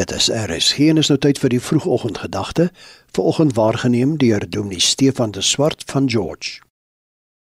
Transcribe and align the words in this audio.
Dit 0.00 0.12
is 0.16 0.30
RSG 0.32 0.86
en 0.88 0.98
is 1.00 1.10
nou 1.12 1.18
tyd 1.20 1.38
vir 1.42 1.52
die 1.52 1.60
vroegoggendgedagte, 1.60 2.70
vanoggend 3.12 3.50
waargeneem 3.56 4.14
deur 4.22 4.46
Dominee 4.48 4.80
Stefan 4.80 5.34
de 5.36 5.42
Swart 5.44 5.82
van 5.90 6.06
George. 6.08 6.62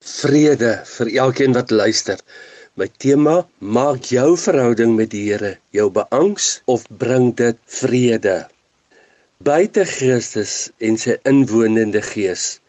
Vrede 0.03 0.71
vir 0.85 1.11
elkeen 1.23 1.55
wat 1.55 1.71
luister. 1.71 2.19
My 2.75 2.89
tema: 3.03 3.35
Maak 3.77 4.09
jou 4.11 4.33
verhouding 4.43 4.97
met 4.97 5.13
die 5.13 5.23
Here 5.29 5.53
jou 5.77 5.87
beangs 5.99 6.49
of 6.65 6.83
bring 7.05 7.31
dit 7.39 7.61
vrede? 7.79 8.35
Buite 9.37 9.87
Christus 9.93 10.57
en 10.83 10.99
sy 10.99 11.15
inwonende 11.31 12.03
Gees 12.11 12.59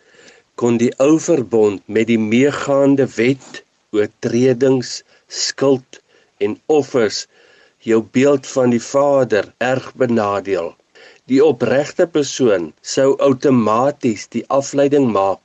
kon 0.55 0.79
die 0.79 0.93
ou 1.03 1.17
verbond 1.19 1.83
met 1.89 2.07
die 2.13 2.21
meegaande 2.31 3.11
wet, 3.17 3.65
oortredings, 3.91 5.01
skuld 5.27 5.99
en 6.39 6.61
offers 6.79 7.25
jou 7.87 8.01
beeld 8.13 8.47
van 8.47 8.75
die 8.75 8.83
Vader 8.83 9.53
erg 9.59 9.93
benadeel. 9.95 10.75
Die 11.31 11.41
opregte 11.45 12.07
persoon 12.07 12.73
sou 12.83 13.15
outomaties 13.27 14.27
die 14.35 14.45
afleiding 14.49 15.09
maak 15.15 15.41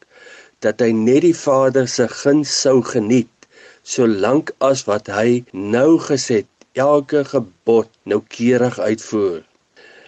dat 0.66 0.82
hy 0.84 0.92
net 0.98 1.24
die 1.28 1.38
Vader 1.38 1.88
se 1.92 2.08
guns 2.12 2.52
sou 2.66 2.82
geniet 2.84 3.50
solank 3.86 4.52
as 4.70 4.84
wat 4.90 5.12
hy 5.14 5.44
nou 5.54 5.98
geset 6.08 6.50
elke 6.74 7.24
gebod 7.32 7.92
noukeurig 8.04 8.80
uitvoer. 8.80 9.44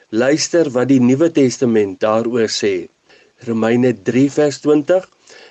Luister 0.10 0.72
wat 0.76 0.90
die 0.92 1.02
Nuwe 1.04 1.30
Testament 1.32 2.00
daaroor 2.04 2.52
sê. 2.52 2.88
Romeine 3.48 3.94
3 4.10 4.28
vers 4.40 4.60
20 4.66 5.08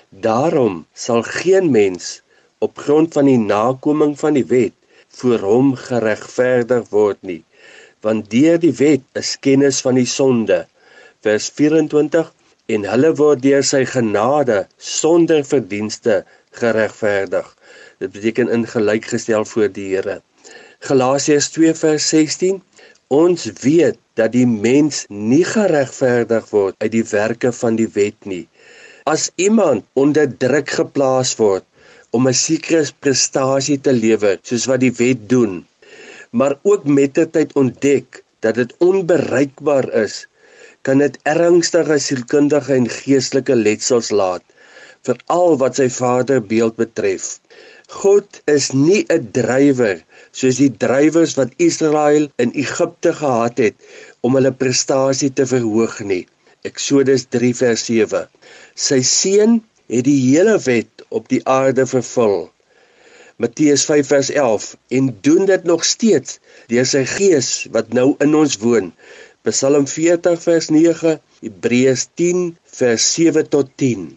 Daarom 0.09 0.85
sal 0.93 1.23
geen 1.23 1.71
mens 1.71 2.21
op 2.59 2.77
grond 2.77 3.13
van 3.13 3.27
die 3.29 3.39
nakoming 3.39 4.13
van 4.19 4.37
die 4.37 4.45
wet 4.47 4.76
voor 5.21 5.45
hom 5.51 5.75
geregverdig 5.87 6.89
word 6.93 7.21
nie 7.21 7.43
want 8.05 8.29
deur 8.31 8.59
die 8.61 8.73
wet 8.79 9.03
is 9.19 9.35
kennis 9.41 9.81
van 9.85 9.97
die 9.97 10.07
sonde. 10.09 10.65
Vers 11.25 11.49
24 11.59 12.29
en 12.75 12.85
hulle 12.91 13.11
word 13.19 13.41
deur 13.45 13.65
sy 13.65 13.83
genade 13.89 14.65
sonder 14.77 15.43
verdienste 15.47 16.21
geregverdig 16.61 17.49
dit 18.01 18.11
beteken 18.13 18.51
in 18.53 18.65
gelykgestel 18.69 19.45
voor 19.49 19.71
die 19.73 19.87
Here. 19.95 20.19
Galasiërs 20.85 21.49
2 21.55 21.73
vers 21.79 22.09
16 22.13 22.61
ons 23.17 23.47
weet 23.63 23.97
dat 24.19 24.33
die 24.35 24.45
mens 24.45 25.05
nie 25.09 25.45
geregverdig 25.47 26.51
word 26.53 26.77
uit 26.83 26.93
die 26.93 27.05
werke 27.11 27.53
van 27.55 27.79
die 27.79 27.89
wet 27.95 28.29
nie. 28.29 28.45
As 29.09 29.31
iemand 29.35 29.87
onder 29.95 30.27
druk 30.27 30.75
geplaas 30.79 31.33
word 31.39 31.65
om 32.17 32.27
'n 32.31 32.39
sekere 32.41 32.83
prestasie 33.05 33.79
te 33.87 33.93
lewer 34.03 34.39
soos 34.49 34.65
wat 34.71 34.83
die 34.85 34.95
wet 35.01 35.29
doen 35.35 35.59
maar 36.39 36.59
ook 36.71 36.83
met 36.99 37.15
die 37.19 37.29
tyd 37.37 37.53
ontdek 37.63 38.23
dat 38.45 38.55
dit 38.61 38.75
onbereikbaar 38.89 39.87
is 40.05 40.25
kan 40.87 41.01
dit 41.03 41.17
ernstige 41.35 41.97
sielkundige 42.09 42.73
en 42.79 42.89
geestelike 42.99 43.55
letsels 43.55 44.11
laat 44.21 44.43
veral 45.07 45.57
wat 45.61 45.79
sy 45.79 45.87
vaderbeeld 45.93 46.75
betref. 46.79 47.37
God 48.01 48.41
is 48.51 48.71
nie 48.75 49.05
'n 49.15 49.29
drywer 49.37 50.03
soos 50.39 50.57
die 50.63 50.73
drywers 50.83 51.35
wat 51.39 51.55
Israel 51.69 52.27
in 52.43 52.51
Egipte 52.63 53.13
gehad 53.19 53.57
het 53.63 53.75
om 54.21 54.35
hulle 54.35 54.51
prestasie 54.51 55.31
te 55.33 55.45
verhoog 55.53 55.99
nie. 56.11 56.25
Eksodus 56.67 57.25
3 57.35 57.53
vers 57.55 57.85
7 57.85 58.27
Sy 58.75 59.01
seun 59.01 59.61
het 59.87 60.05
die 60.09 60.19
hele 60.19 60.57
wet 60.65 60.96
op 61.19 61.29
die 61.33 61.41
aarde 61.57 61.85
vervul. 61.89 62.37
Matteus 63.41 63.85
5 63.89 64.11
vers 64.13 64.29
11 64.33 64.67
en 64.99 65.09
doen 65.21 65.45
dit 65.45 65.65
nog 65.69 65.83
steeds 65.85 66.39
deur 66.71 66.87
sy 66.89 67.03
gees 67.17 67.49
wat 67.75 67.91
nou 67.93 68.07
in 68.25 68.33
ons 68.37 68.57
woon. 68.63 68.93
Psalm 69.45 69.85
40 69.87 70.39
vers 70.43 70.69
9, 70.73 71.17
Hebreërs 71.43 72.07
10 72.19 72.47
vers 72.79 73.11
7 73.17 73.45
tot 73.53 73.69
10. 73.83 74.07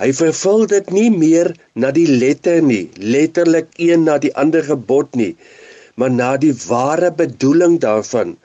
Hy 0.00 0.10
vervul 0.16 0.66
dit 0.68 0.92
nie 0.96 1.08
meer 1.12 1.50
na 1.74 1.90
die 1.96 2.06
letter 2.08 2.60
nie, 2.64 2.84
letterlik 2.96 3.72
een 3.76 4.06
na 4.08 4.18
die 4.22 4.32
ander 4.42 4.64
gebod 4.64 5.16
nie, 5.18 5.32
maar 5.96 6.12
na 6.12 6.30
die 6.40 6.54
ware 6.68 7.10
bedoeling 7.16 7.80
daarvan 7.82 8.36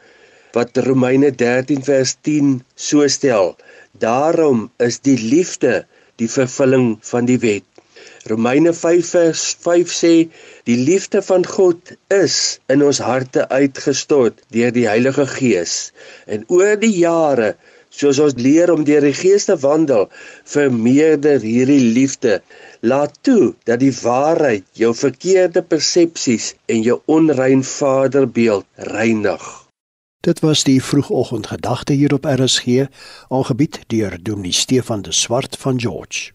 wat 0.55 0.78
Romeine 0.88 1.29
13 1.35 1.84
vers 1.84 2.16
10 2.28 2.57
so 2.75 3.07
stel. 3.11 3.55
Daarom 4.00 4.69
is 4.79 5.00
die 5.03 5.17
liefde 5.19 5.84
die 6.19 6.31
vervulling 6.31 6.95
van 7.03 7.28
die 7.28 7.39
wet. 7.44 7.67
Romeine 8.31 8.73
5 8.73 9.09
vers 9.16 9.43
5 9.67 9.93
sê 9.93 10.13
die 10.69 10.77
liefde 10.77 11.21
van 11.21 11.45
God 11.45 11.93
is 12.13 12.59
in 12.73 12.83
ons 12.83 12.99
harte 13.05 13.47
uitgestort 13.49 14.41
deur 14.55 14.73
die 14.75 14.88
Heilige 14.88 15.27
Gees. 15.29 15.75
En 16.25 16.45
oor 16.47 16.75
die 16.81 16.93
jare, 16.97 17.55
soos 17.89 18.19
ons 18.19 18.38
leer 18.38 18.71
om 18.73 18.85
deur 18.88 19.05
die 19.05 19.16
Gees 19.16 19.45
te 19.49 19.57
wandel, 19.61 20.07
vermeerder 20.55 21.43
hierdie 21.45 21.81
liefde. 21.97 22.39
Laat 22.81 23.17
toe 23.21 23.53
dat 23.69 23.81
die 23.83 23.93
waarheid 24.01 24.66
jou 24.73 24.93
verkeerde 24.95 25.63
persepsies 25.63 26.53
en 26.66 26.81
jou 26.85 26.99
onrein 27.05 27.63
vaderbeeld 27.63 28.66
reinig. 28.93 29.45
Dit 30.25 30.39
was 30.41 30.63
die 30.66 30.83
vroegoggendgedagte 30.83 31.93
hier 31.93 32.13
op 32.13 32.25
RSG, 32.25 32.89
aangebied 33.29 33.79
deur 33.93 34.17
Dominee 34.22 34.51
Stefan 34.51 35.01
de 35.05 35.11
Swart 35.11 35.57
van 35.57 35.79
George. 35.79 36.34